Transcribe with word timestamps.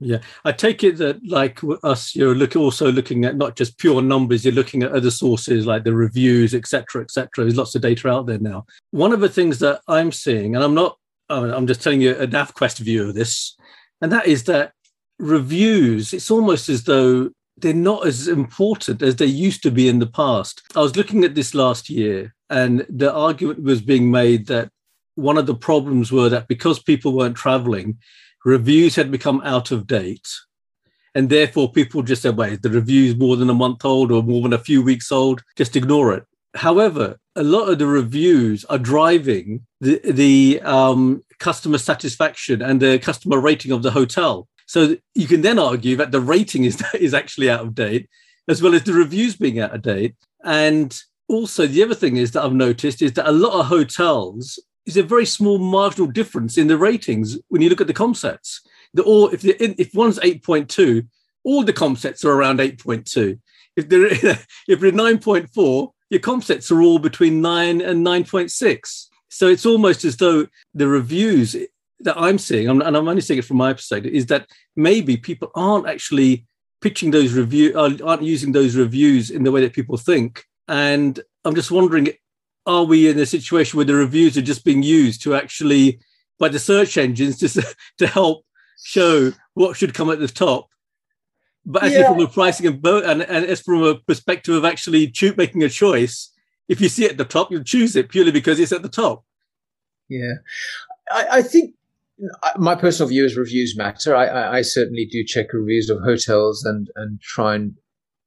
Yeah, 0.00 0.18
I 0.44 0.52
take 0.52 0.84
it 0.84 0.98
that 0.98 1.26
like 1.26 1.58
us, 1.82 2.14
you're 2.14 2.34
look 2.34 2.54
also 2.54 2.92
looking 2.92 3.24
at 3.24 3.36
not 3.36 3.56
just 3.56 3.78
pure 3.78 4.00
numbers. 4.00 4.44
You're 4.44 4.54
looking 4.54 4.84
at 4.84 4.92
other 4.92 5.10
sources 5.10 5.66
like 5.66 5.82
the 5.82 5.92
reviews, 5.92 6.54
etc., 6.54 7.02
etc. 7.02 7.28
There's 7.38 7.56
lots 7.56 7.74
of 7.74 7.82
data 7.82 8.08
out 8.08 8.26
there 8.26 8.38
now. 8.38 8.64
One 8.92 9.12
of 9.12 9.18
the 9.18 9.28
things 9.28 9.58
that 9.58 9.80
I'm 9.88 10.12
seeing, 10.12 10.54
and 10.54 10.62
I'm 10.62 10.74
not, 10.74 10.98
I'm 11.28 11.66
just 11.66 11.82
telling 11.82 12.00
you 12.00 12.12
a 12.12 12.28
NavQuest 12.28 12.78
view 12.78 13.08
of 13.08 13.16
this, 13.16 13.56
and 14.00 14.12
that 14.12 14.26
is 14.26 14.44
that 14.44 14.72
reviews. 15.18 16.12
It's 16.12 16.30
almost 16.30 16.68
as 16.68 16.84
though 16.84 17.30
they're 17.56 17.74
not 17.74 18.06
as 18.06 18.28
important 18.28 19.02
as 19.02 19.16
they 19.16 19.26
used 19.26 19.64
to 19.64 19.70
be 19.72 19.88
in 19.88 19.98
the 19.98 20.06
past. 20.06 20.62
I 20.76 20.80
was 20.80 20.94
looking 20.94 21.24
at 21.24 21.34
this 21.34 21.56
last 21.56 21.90
year, 21.90 22.36
and 22.50 22.86
the 22.88 23.12
argument 23.12 23.64
was 23.64 23.82
being 23.82 24.12
made 24.12 24.46
that 24.46 24.70
one 25.16 25.38
of 25.38 25.46
the 25.46 25.56
problems 25.56 26.12
were 26.12 26.28
that 26.28 26.46
because 26.46 26.78
people 26.78 27.16
weren't 27.16 27.36
traveling 27.36 27.98
reviews 28.44 28.96
had 28.96 29.10
become 29.10 29.40
out 29.44 29.70
of 29.70 29.86
date. 29.86 30.28
And 31.14 31.30
therefore, 31.30 31.72
people 31.72 32.02
just 32.02 32.22
said, 32.22 32.36
wait, 32.36 32.62
the 32.62 32.70
review's 32.70 33.16
more 33.16 33.36
than 33.36 33.50
a 33.50 33.54
month 33.54 33.84
old 33.84 34.12
or 34.12 34.22
more 34.22 34.42
than 34.42 34.52
a 34.52 34.58
few 34.58 34.82
weeks 34.82 35.10
old, 35.10 35.42
just 35.56 35.74
ignore 35.74 36.14
it. 36.14 36.24
However, 36.54 37.18
a 37.36 37.42
lot 37.42 37.68
of 37.68 37.78
the 37.78 37.86
reviews 37.86 38.64
are 38.66 38.78
driving 38.78 39.66
the, 39.80 40.00
the 40.04 40.60
um, 40.62 41.24
customer 41.38 41.78
satisfaction 41.78 42.62
and 42.62 42.80
the 42.80 42.98
customer 42.98 43.40
rating 43.40 43.72
of 43.72 43.82
the 43.82 43.90
hotel. 43.90 44.48
So 44.66 44.96
you 45.14 45.26
can 45.26 45.40
then 45.40 45.58
argue 45.58 45.96
that 45.96 46.12
the 46.12 46.20
rating 46.20 46.64
is, 46.64 46.82
is 46.94 47.14
actually 47.14 47.50
out 47.50 47.60
of 47.60 47.74
date, 47.74 48.08
as 48.48 48.62
well 48.62 48.74
as 48.74 48.84
the 48.84 48.92
reviews 48.92 49.36
being 49.36 49.60
out 49.60 49.74
of 49.74 49.82
date. 49.82 50.14
And 50.44 50.96
also, 51.28 51.66
the 51.66 51.82
other 51.82 51.94
thing 51.94 52.16
is 52.16 52.32
that 52.32 52.44
I've 52.44 52.52
noticed 52.52 53.02
is 53.02 53.12
that 53.14 53.28
a 53.28 53.32
lot 53.32 53.58
of 53.58 53.66
hotels 53.66 54.58
is 54.88 54.96
a 54.96 55.02
very 55.02 55.26
small 55.26 55.58
marginal 55.58 56.10
difference 56.10 56.56
in 56.56 56.66
the 56.66 56.78
ratings 56.78 57.38
when 57.48 57.62
you 57.62 57.68
look 57.68 57.80
at 57.80 57.86
the 57.86 57.94
compsets. 57.94 58.60
The 58.94 59.02
all 59.02 59.28
if 59.28 59.42
the, 59.42 59.54
if 59.80 59.94
one's 59.94 60.18
eight 60.22 60.42
point 60.42 60.68
two, 60.68 61.04
all 61.44 61.62
the 61.62 61.72
compsets 61.72 62.24
are 62.24 62.32
around 62.32 62.60
eight 62.60 62.82
point 62.82 63.06
two. 63.06 63.38
If 63.76 63.88
they're 63.88 64.06
if 64.68 64.80
they're 64.80 64.92
nine 64.92 65.18
point 65.18 65.50
four, 65.50 65.92
your 66.10 66.20
compsets 66.20 66.70
are 66.70 66.82
all 66.82 66.98
between 66.98 67.40
nine 67.40 67.80
and 67.80 68.02
nine 68.02 68.24
point 68.24 68.50
six. 68.50 69.08
So 69.28 69.46
it's 69.46 69.66
almost 69.66 70.04
as 70.04 70.16
though 70.16 70.46
the 70.74 70.88
reviews 70.88 71.54
that 72.00 72.16
I'm 72.16 72.38
seeing, 72.38 72.68
and 72.68 72.82
I'm 72.82 73.08
only 73.08 73.20
seeing 73.20 73.38
it 73.38 73.44
from 73.44 73.58
my 73.58 73.72
perspective, 73.72 74.12
is 74.12 74.26
that 74.26 74.46
maybe 74.74 75.16
people 75.16 75.50
aren't 75.54 75.86
actually 75.86 76.46
pitching 76.80 77.10
those 77.10 77.34
review 77.34 77.78
uh, 77.78 77.90
aren't 78.04 78.22
using 78.22 78.52
those 78.52 78.76
reviews 78.76 79.30
in 79.30 79.42
the 79.44 79.52
way 79.52 79.60
that 79.60 79.74
people 79.74 79.96
think. 79.96 80.44
And 80.66 81.18
I'm 81.44 81.54
just 81.54 81.70
wondering 81.70 82.08
are 82.68 82.84
we 82.84 83.08
in 83.08 83.18
a 83.18 83.26
situation 83.26 83.78
where 83.78 83.86
the 83.86 83.94
reviews 83.94 84.36
are 84.36 84.42
just 84.42 84.64
being 84.64 84.82
used 84.82 85.22
to 85.22 85.34
actually 85.34 85.98
by 86.38 86.48
the 86.48 86.58
search 86.58 86.98
engines 86.98 87.38
just 87.40 87.58
to 87.96 88.06
help 88.06 88.44
show 88.84 89.32
what 89.54 89.76
should 89.76 89.94
come 89.94 90.10
at 90.10 90.20
the 90.20 90.28
top? 90.28 90.68
But 91.64 91.82
actually 91.82 92.00
yeah. 92.00 92.08
from 92.12 92.20
a 92.20 92.28
pricing 92.28 92.66
and, 92.66 92.86
and, 92.86 93.22
and 93.22 93.44
as 93.46 93.60
from 93.60 93.82
a 93.82 93.96
perspective 93.96 94.54
of 94.54 94.64
actually 94.64 95.08
cho- 95.08 95.34
making 95.36 95.62
a 95.64 95.68
choice 95.68 96.30
if 96.68 96.80
you 96.80 96.88
see 96.88 97.06
it 97.06 97.12
at 97.12 97.18
the 97.18 97.24
top 97.24 97.50
you'll 97.50 97.64
choose 97.64 97.96
it 97.96 98.10
purely 98.10 98.30
because 98.30 98.60
it's 98.60 98.72
at 98.72 98.82
the 98.82 98.88
top. 98.88 99.24
Yeah. 100.08 100.34
I, 101.10 101.26
I 101.38 101.42
think 101.42 101.74
uh, 102.42 102.50
my 102.58 102.74
personal 102.74 103.08
view 103.08 103.24
is 103.24 103.36
reviews 103.36 103.76
matter. 103.76 104.14
I, 104.14 104.26
I, 104.26 104.56
I 104.58 104.62
certainly 104.62 105.06
do 105.10 105.24
check 105.24 105.52
reviews 105.52 105.88
of 105.88 106.00
hotels 106.02 106.64
and 106.64 106.88
and 106.96 107.20
try 107.20 107.54
and 107.54 107.74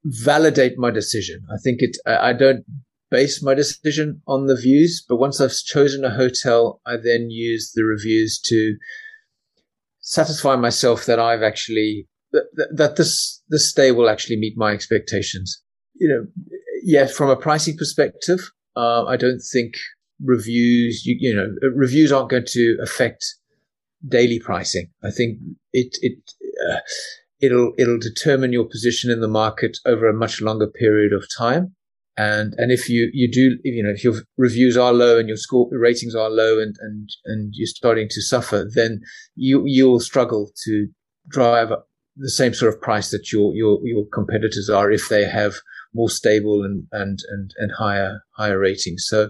validate 0.03 0.77
my 0.77 0.89
decision. 0.89 1.41
I 1.51 1.57
think 1.63 1.81
it 1.81 1.97
i 2.07 2.33
don't 2.33 2.65
base 3.11 3.43
my 3.43 3.53
decision 3.53 4.21
on 4.25 4.47
the 4.47 4.55
views. 4.55 5.05
But 5.07 5.17
once 5.17 5.39
I've 5.39 5.53
chosen 5.53 6.03
a 6.03 6.09
hotel, 6.09 6.81
I 6.85 6.95
then 6.95 7.29
use 7.29 7.73
the 7.75 7.83
reviews 7.83 8.39
to 8.45 8.77
satisfy 9.99 10.55
myself 10.55 11.05
that 11.05 11.19
I've 11.19 11.43
actually 11.43 12.07
that, 12.31 12.69
that 12.75 12.95
this 12.95 13.43
this 13.49 13.69
stay 13.69 13.91
will 13.91 14.09
actually 14.09 14.37
meet 14.37 14.57
my 14.57 14.71
expectations. 14.71 15.61
You 15.95 16.07
know, 16.07 16.47
yeah, 16.83 17.05
from 17.05 17.29
a 17.29 17.35
pricing 17.35 17.77
perspective, 17.77 18.39
uh, 18.75 19.05
I 19.05 19.17
don't 19.17 19.41
think 19.51 19.73
reviews 20.23 21.05
you, 21.05 21.17
you 21.19 21.35
know 21.35 21.47
reviews 21.75 22.11
aren't 22.11 22.29
going 22.29 22.45
to 22.47 22.77
affect 22.81 23.25
daily 24.07 24.39
pricing. 24.39 24.89
I 25.03 25.11
think 25.11 25.39
it 25.73 25.97
it 26.01 26.17
uh, 26.69 26.79
it'll 27.41 27.73
it'll 27.77 27.99
determine 27.99 28.53
your 28.53 28.65
position 28.65 29.11
in 29.11 29.21
the 29.21 29.27
market 29.27 29.77
over 29.85 30.07
a 30.07 30.13
much 30.13 30.41
longer 30.41 30.67
period 30.67 31.13
of 31.13 31.25
time. 31.37 31.75
And 32.17 32.53
and 32.57 32.71
if 32.71 32.89
you 32.89 33.09
you 33.13 33.31
do 33.31 33.57
you 33.63 33.81
know 33.83 33.89
if 33.89 34.03
your 34.03 34.15
reviews 34.37 34.75
are 34.75 34.93
low 34.93 35.17
and 35.17 35.27
your 35.29 35.37
score 35.37 35.69
ratings 35.71 36.13
are 36.13 36.29
low 36.29 36.59
and 36.59 36.75
and 36.81 37.09
and 37.25 37.53
you're 37.55 37.67
starting 37.67 38.07
to 38.09 38.21
suffer, 38.21 38.69
then 38.75 39.01
you 39.35 39.63
you'll 39.65 40.01
struggle 40.01 40.51
to 40.65 40.87
drive 41.29 41.71
the 42.17 42.29
same 42.29 42.53
sort 42.53 42.73
of 42.73 42.81
price 42.81 43.11
that 43.11 43.31
your 43.31 43.55
your 43.55 43.79
your 43.83 44.05
competitors 44.13 44.69
are 44.69 44.91
if 44.91 45.07
they 45.09 45.23
have 45.23 45.55
more 45.93 46.09
stable 46.09 46.63
and 46.63 46.85
and 46.91 47.19
and 47.29 47.51
and 47.57 47.71
higher 47.77 48.21
higher 48.35 48.59
ratings. 48.59 49.05
So 49.07 49.29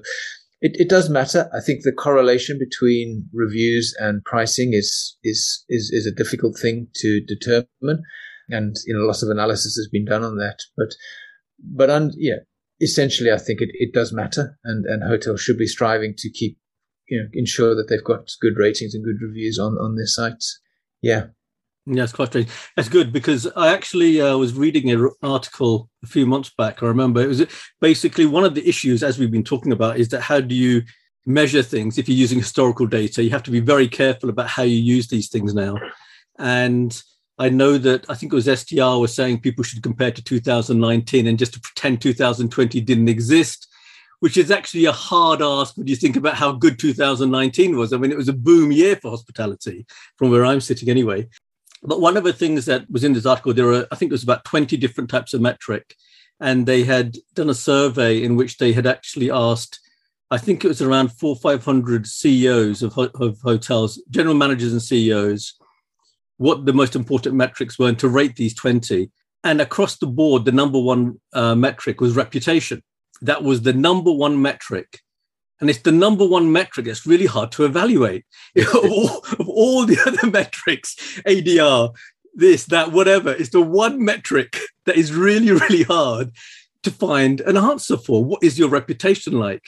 it, 0.61 0.73
it 0.75 0.89
does 0.89 1.09
matter. 1.09 1.49
I 1.53 1.59
think 1.59 1.81
the 1.83 1.91
correlation 1.91 2.59
between 2.59 3.27
reviews 3.33 3.95
and 3.99 4.23
pricing 4.23 4.73
is 4.73 5.17
is 5.23 5.63
is 5.69 5.89
is 5.91 6.05
a 6.05 6.15
difficult 6.15 6.57
thing 6.59 6.87
to 6.95 7.21
determine, 7.21 8.03
and 8.49 8.75
you 8.85 8.93
know 8.95 9.05
lots 9.05 9.23
of 9.23 9.29
analysis 9.29 9.75
has 9.75 9.89
been 9.91 10.05
done 10.05 10.23
on 10.23 10.37
that. 10.37 10.59
But 10.77 10.95
but 11.59 11.89
un, 11.89 12.11
yeah, 12.15 12.39
essentially, 12.81 13.31
I 13.31 13.37
think 13.37 13.61
it, 13.61 13.69
it 13.73 13.93
does 13.93 14.11
matter, 14.11 14.57
and, 14.63 14.85
and 14.85 15.03
hotels 15.03 15.41
should 15.41 15.57
be 15.57 15.67
striving 15.67 16.13
to 16.17 16.29
keep, 16.29 16.57
you 17.07 17.21
know, 17.21 17.29
ensure 17.33 17.75
that 17.75 17.87
they've 17.87 18.03
got 18.03 18.31
good 18.41 18.57
ratings 18.57 18.93
and 18.93 19.05
good 19.05 19.21
reviews 19.21 19.59
on, 19.59 19.73
on 19.77 19.95
their 19.95 20.07
sites. 20.07 20.59
Yeah. 21.01 21.27
Yeah, 21.85 22.03
it's 22.03 22.13
quite 22.13 22.27
strange. 22.27 22.49
That's 22.75 22.89
good 22.89 23.11
because 23.11 23.47
I 23.55 23.73
actually 23.73 24.21
uh, 24.21 24.37
was 24.37 24.53
reading 24.53 24.91
an 24.91 25.09
article 25.23 25.89
a 26.03 26.07
few 26.07 26.25
months 26.27 26.51
back. 26.55 26.83
I 26.83 26.85
remember 26.85 27.21
it 27.21 27.27
was 27.27 27.45
basically 27.79 28.25
one 28.25 28.43
of 28.43 28.53
the 28.53 28.67
issues, 28.67 29.01
as 29.01 29.17
we've 29.17 29.31
been 29.31 29.43
talking 29.43 29.71
about, 29.71 29.97
is 29.97 30.09
that 30.09 30.21
how 30.21 30.41
do 30.41 30.53
you 30.53 30.83
measure 31.25 31.63
things 31.63 31.97
if 31.97 32.07
you're 32.07 32.17
using 32.17 32.39
historical 32.39 32.85
data? 32.85 33.23
You 33.23 33.31
have 33.31 33.43
to 33.43 33.51
be 33.51 33.61
very 33.61 33.87
careful 33.87 34.29
about 34.29 34.47
how 34.47 34.63
you 34.63 34.77
use 34.77 35.07
these 35.07 35.29
things 35.29 35.53
now. 35.55 35.75
And 36.37 37.01
I 37.39 37.49
know 37.49 37.77
that 37.77 38.09
I 38.09 38.13
think 38.13 38.31
it 38.31 38.35
was 38.35 38.45
STR 38.45 38.99
was 38.99 39.13
saying 39.13 39.39
people 39.39 39.63
should 39.63 39.81
compare 39.81 40.11
to 40.11 40.23
2019 40.23 41.27
and 41.27 41.39
just 41.39 41.53
to 41.53 41.59
pretend 41.59 42.01
2020 42.01 42.81
didn't 42.81 43.09
exist, 43.09 43.67
which 44.19 44.37
is 44.37 44.51
actually 44.51 44.85
a 44.85 44.91
hard 44.91 45.41
ask 45.41 45.75
when 45.77 45.87
you 45.87 45.95
think 45.95 46.15
about 46.15 46.35
how 46.35 46.51
good 46.51 46.77
2019 46.77 47.77
was. 47.77 47.93
I 47.93 47.97
mean, 47.97 48.11
it 48.11 48.17
was 48.17 48.27
a 48.27 48.33
boom 48.33 48.71
year 48.71 48.95
for 48.95 49.09
hospitality 49.09 49.85
from 50.17 50.29
where 50.29 50.45
I'm 50.45 50.61
sitting 50.61 50.89
anyway. 50.89 51.27
But 51.83 51.99
one 51.99 52.15
of 52.15 52.23
the 52.23 52.33
things 52.33 52.65
that 52.65 52.89
was 52.91 53.03
in 53.03 53.13
this 53.13 53.25
article, 53.25 53.53
there 53.53 53.65
were, 53.65 53.87
I 53.91 53.95
think 53.95 54.11
it 54.11 54.13
was 54.13 54.23
about 54.23 54.45
20 54.45 54.77
different 54.77 55.09
types 55.09 55.33
of 55.33 55.41
metric. 55.41 55.95
And 56.39 56.65
they 56.65 56.83
had 56.83 57.17
done 57.33 57.49
a 57.49 57.55
survey 57.55 58.23
in 58.23 58.35
which 58.35 58.57
they 58.57 58.73
had 58.73 58.85
actually 58.85 59.31
asked, 59.31 59.79
I 60.29 60.37
think 60.37 60.63
it 60.63 60.67
was 60.67 60.81
around 60.81 61.11
four, 61.11 61.35
500 61.35 62.07
CEOs 62.07 62.83
of, 62.83 62.97
of 62.97 63.39
hotels, 63.41 64.01
general 64.09 64.35
managers 64.35 64.71
and 64.71 64.81
CEOs, 64.81 65.59
what 66.41 66.65
the 66.65 66.73
most 66.73 66.95
important 66.95 67.35
metrics 67.35 67.77
were 67.77 67.87
and 67.87 67.99
to 67.99 68.09
rate 68.09 68.35
these 68.35 68.55
20. 68.55 69.11
And 69.43 69.61
across 69.61 69.97
the 69.97 70.07
board, 70.07 70.43
the 70.43 70.51
number 70.51 70.79
one 70.79 71.21
uh, 71.33 71.53
metric 71.53 72.01
was 72.01 72.15
reputation. 72.15 72.81
That 73.21 73.43
was 73.43 73.61
the 73.61 73.73
number 73.73 74.11
one 74.11 74.41
metric. 74.41 75.01
And 75.59 75.69
it's 75.69 75.83
the 75.83 75.91
number 75.91 76.25
one 76.25 76.51
metric 76.51 76.87
that's 76.87 77.05
really 77.05 77.27
hard 77.27 77.51
to 77.51 77.65
evaluate. 77.65 78.25
of, 78.57 78.75
all, 78.75 79.23
of 79.39 79.47
all 79.47 79.85
the 79.85 79.99
other 80.07 80.31
metrics, 80.31 80.95
ADR, 81.27 81.95
this, 82.33 82.65
that, 82.65 82.91
whatever, 82.91 83.31
it's 83.31 83.51
the 83.51 83.61
one 83.61 84.03
metric 84.03 84.57
that 84.87 84.95
is 84.95 85.13
really, 85.13 85.51
really 85.51 85.83
hard 85.83 86.31
to 86.81 86.89
find 86.89 87.41
an 87.41 87.55
answer 87.55 87.97
for. 87.97 88.25
What 88.25 88.43
is 88.43 88.57
your 88.57 88.69
reputation 88.69 89.33
like? 89.33 89.65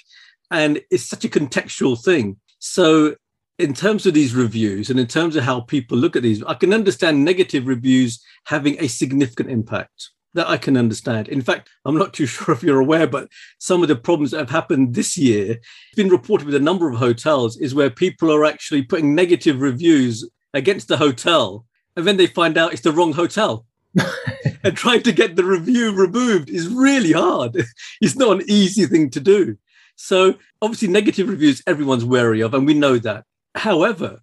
And 0.50 0.82
it's 0.90 1.04
such 1.04 1.24
a 1.24 1.30
contextual 1.30 2.04
thing. 2.04 2.38
So 2.58 3.16
in 3.60 3.74
terms 3.74 4.06
of 4.06 4.14
these 4.14 4.34
reviews 4.34 4.90
and 4.90 5.00
in 5.00 5.08
terms 5.08 5.36
of 5.36 5.44
how 5.44 5.62
people 5.62 5.98
look 5.98 6.16
at 6.16 6.24
these, 6.24 6.44
I 6.44 6.56
can 6.56 6.74
understand 6.74 7.24
negative 7.24 7.68
reviews 7.68 8.24
having 8.46 8.78
a 8.80 8.88
significant 8.88 9.50
impact. 9.50 10.10
That 10.36 10.50
I 10.50 10.58
can 10.58 10.78
understand. 10.78 11.28
In 11.28 11.42
fact, 11.42 11.70
I'm 11.86 11.96
not 11.96 12.14
too 12.14 12.26
sure 12.34 12.56
if 12.56 12.64
you're 12.64 12.80
aware, 12.80 13.06
but 13.06 13.30
some 13.60 13.84
of 13.84 13.88
the 13.88 13.96
problems 13.96 14.32
that 14.32 14.40
have 14.40 14.50
happened 14.50 14.96
this 14.96 15.16
year, 15.16 15.52
it's 15.52 15.96
been 15.96 16.10
reported 16.10 16.46
with 16.46 16.56
a 16.56 16.60
number 16.60 16.90
of 16.90 16.98
hotels, 16.98 17.58
is 17.58 17.76
where 17.76 17.92
people 17.92 18.32
are 18.32 18.44
actually 18.44 18.82
putting 18.82 19.14
negative 19.14 19.62
reviews 19.62 20.28
against 20.56 20.88
the 20.88 20.98
hotel, 20.98 21.66
and 21.96 22.08
then 22.08 22.18
they 22.18 22.26
find 22.26 22.58
out 22.58 22.74
it's 22.74 22.82
the 22.82 22.92
wrong 22.92 23.14
hotel. 23.14 23.66
and 24.64 24.76
trying 24.76 25.04
to 25.04 25.12
get 25.12 25.36
the 25.36 25.44
review 25.44 25.94
removed 25.94 26.50
is 26.50 26.68
really 26.68 27.12
hard. 27.12 27.56
It's 28.02 28.16
not 28.16 28.42
an 28.42 28.44
easy 28.48 28.88
thing 28.88 29.12
to 29.12 29.20
do. 29.20 29.58
So, 29.96 30.36
obviously, 30.64 30.88
negative 30.88 31.30
reviews 31.30 31.62
everyone's 31.68 32.04
wary 32.04 32.42
of, 32.42 32.56
and 32.56 32.66
we 32.66 32.74
know 32.74 32.98
that. 32.98 33.26
However, 33.56 34.20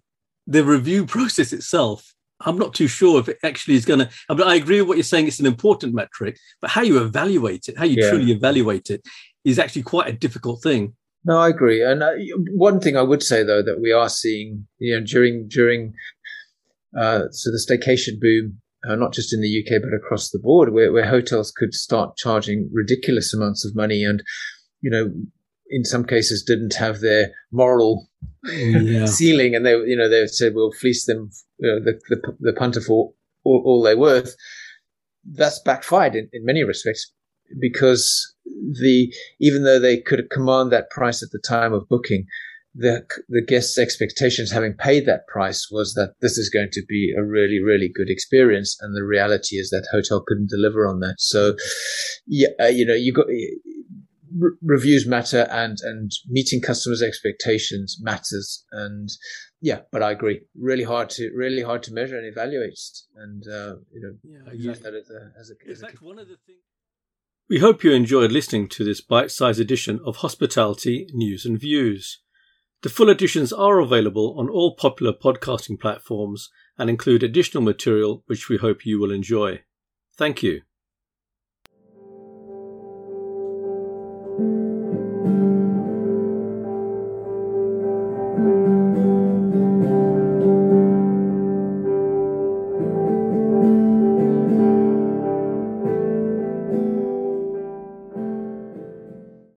the 0.47 0.63
review 0.63 1.05
process 1.05 1.53
itself, 1.53 2.13
I'm 2.41 2.57
not 2.57 2.73
too 2.73 2.87
sure 2.87 3.19
if 3.19 3.29
it 3.29 3.37
actually 3.43 3.75
is 3.75 3.85
going 3.85 3.99
to. 3.99 4.09
I, 4.29 4.33
mean, 4.33 4.47
I 4.47 4.55
agree 4.55 4.81
with 4.81 4.87
what 4.87 4.97
you're 4.97 5.03
saying; 5.03 5.27
it's 5.27 5.39
an 5.39 5.45
important 5.45 5.93
metric, 5.93 6.37
but 6.59 6.71
how 6.71 6.81
you 6.81 6.99
evaluate 7.01 7.67
it, 7.67 7.77
how 7.77 7.85
you 7.85 7.97
yeah. 8.01 8.09
truly 8.09 8.31
evaluate 8.31 8.89
it, 8.89 9.01
is 9.45 9.59
actually 9.59 9.83
quite 9.83 10.07
a 10.07 10.13
difficult 10.13 10.63
thing. 10.63 10.95
No, 11.23 11.37
I 11.37 11.49
agree. 11.49 11.83
And 11.83 12.01
uh, 12.01 12.13
one 12.55 12.79
thing 12.79 12.97
I 12.97 13.03
would 13.03 13.21
say 13.21 13.43
though 13.43 13.61
that 13.61 13.79
we 13.79 13.91
are 13.91 14.09
seeing, 14.09 14.67
you 14.79 14.99
know, 14.99 15.05
during 15.05 15.47
during 15.47 15.93
Uh, 16.97 17.29
so 17.31 17.49
the 17.51 17.57
staycation 17.57 18.19
boom, 18.19 18.59
uh, 18.87 18.95
not 18.95 19.13
just 19.13 19.33
in 19.33 19.41
the 19.41 19.63
UK 19.63 19.81
but 19.81 19.93
across 19.93 20.29
the 20.29 20.39
board, 20.39 20.73
where, 20.73 20.91
where 20.91 21.05
hotels 21.05 21.51
could 21.51 21.73
start 21.73 22.17
charging 22.17 22.69
ridiculous 22.73 23.33
amounts 23.33 23.65
of 23.65 23.75
money, 23.75 24.03
and 24.03 24.23
you 24.81 24.89
know, 24.89 25.11
in 25.71 25.83
some 25.83 26.05
cases 26.05 26.43
didn't 26.45 26.75
have 26.75 26.99
their 26.99 27.31
moral 27.51 28.09
yeah. 28.45 29.05
ceiling, 29.17 29.55
and 29.55 29.65
they 29.65 29.71
you 29.71 29.95
know 29.95 30.09
they 30.09 30.27
said 30.27 30.53
we'll 30.53 30.73
fleece 30.73 31.05
them 31.05 31.31
you 31.57 31.69
know, 31.69 31.79
the, 31.83 31.99
the, 32.09 32.37
the 32.39 32.53
punter 32.53 32.81
for 32.81 33.13
all, 33.43 33.63
all 33.65 33.81
they're 33.81 33.97
worth. 33.97 34.35
That's 35.23 35.59
backfired 35.59 36.15
in, 36.15 36.29
in 36.33 36.45
many 36.45 36.63
respects 36.63 37.11
because 37.59 38.35
the 38.81 39.13
even 39.39 39.63
though 39.63 39.79
they 39.79 39.97
could 39.97 40.29
command 40.29 40.71
that 40.71 40.89
price 40.89 41.21
at 41.23 41.29
the 41.31 41.39
time 41.39 41.73
of 41.73 41.87
booking, 41.89 42.25
the 42.73 43.05
the 43.29 43.43
guests' 43.45 43.77
expectations, 43.77 44.51
having 44.51 44.73
paid 44.73 45.05
that 45.05 45.27
price, 45.27 45.67
was 45.71 45.93
that 45.93 46.15
this 46.21 46.37
is 46.37 46.49
going 46.49 46.69
to 46.71 46.81
be 46.87 47.13
a 47.17 47.23
really 47.23 47.61
really 47.61 47.89
good 47.93 48.09
experience, 48.09 48.77
and 48.81 48.95
the 48.95 49.03
reality 49.03 49.57
is 49.57 49.69
that 49.69 49.87
hotel 49.91 50.23
couldn't 50.25 50.49
deliver 50.49 50.87
on 50.87 50.99
that. 51.01 51.15
So, 51.19 51.55
yeah, 52.25 52.49
uh, 52.59 52.67
you 52.67 52.85
know, 52.85 52.95
you 52.95 53.13
got. 53.13 53.27
R- 54.41 54.57
reviews 54.61 55.07
matter 55.07 55.47
and 55.49 55.77
and 55.81 56.11
meeting 56.27 56.61
customers 56.61 57.01
expectations 57.01 57.97
matters 58.01 58.65
and 58.71 59.09
yeah 59.61 59.81
but 59.91 60.03
i 60.03 60.11
agree 60.11 60.41
really 60.55 60.83
hard 60.83 61.09
to 61.11 61.31
really 61.35 61.63
hard 61.63 61.83
to 61.83 61.93
measure 61.93 62.17
and 62.17 62.27
evaluate 62.27 62.79
and 63.15 63.43
uh, 63.47 63.75
you 63.91 64.01
know 64.01 64.13
yeah, 64.23 64.39
exactly. 64.39 64.59
use 64.59 64.79
that 64.79 64.93
as 64.93 65.09
a 65.09 65.39
as 65.39 65.51
a, 65.51 65.71
as 65.71 65.83
a... 65.83 66.05
one 66.05 66.19
of 66.19 66.27
the 66.27 66.37
things 66.45 66.59
we 67.49 67.59
hope 67.59 67.83
you 67.83 67.91
enjoyed 67.91 68.31
listening 68.31 68.69
to 68.69 68.83
this 68.83 69.01
bite-sized 69.01 69.59
edition 69.59 69.99
of 70.05 70.17
hospitality 70.17 71.07
news 71.13 71.45
and 71.45 71.59
views 71.59 72.21
the 72.81 72.89
full 72.89 73.09
editions 73.09 73.53
are 73.53 73.79
available 73.79 74.35
on 74.39 74.49
all 74.49 74.75
popular 74.75 75.13
podcasting 75.13 75.79
platforms 75.79 76.49
and 76.79 76.89
include 76.89 77.21
additional 77.21 77.61
material 77.61 78.23
which 78.25 78.49
we 78.49 78.57
hope 78.57 78.85
you 78.85 78.99
will 78.99 79.11
enjoy. 79.11 79.61
Thank 80.17 80.41
you. 80.41 80.61